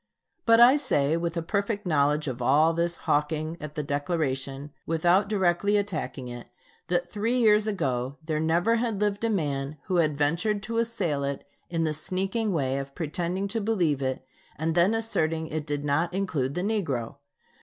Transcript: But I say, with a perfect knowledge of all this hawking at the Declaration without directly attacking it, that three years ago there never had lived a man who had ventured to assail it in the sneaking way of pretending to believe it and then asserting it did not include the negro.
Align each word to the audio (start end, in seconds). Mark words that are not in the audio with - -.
But 0.47 0.59
I 0.59 0.77
say, 0.77 1.15
with 1.15 1.37
a 1.37 1.43
perfect 1.43 1.85
knowledge 1.85 2.27
of 2.27 2.41
all 2.41 2.73
this 2.73 2.95
hawking 3.05 3.55
at 3.61 3.75
the 3.75 3.83
Declaration 3.83 4.71
without 4.87 5.29
directly 5.29 5.77
attacking 5.77 6.27
it, 6.27 6.47
that 6.87 7.11
three 7.11 7.37
years 7.37 7.67
ago 7.67 8.17
there 8.25 8.39
never 8.39 8.77
had 8.77 8.99
lived 8.99 9.23
a 9.23 9.29
man 9.29 9.77
who 9.83 9.97
had 9.97 10.17
ventured 10.17 10.63
to 10.63 10.79
assail 10.79 11.23
it 11.23 11.47
in 11.69 11.83
the 11.83 11.93
sneaking 11.93 12.51
way 12.51 12.79
of 12.79 12.95
pretending 12.95 13.47
to 13.49 13.61
believe 13.61 14.01
it 14.01 14.25
and 14.57 14.73
then 14.73 14.95
asserting 14.95 15.45
it 15.49 15.67
did 15.67 15.85
not 15.85 16.15
include 16.15 16.55
the 16.55 16.61
negro. 16.63 17.17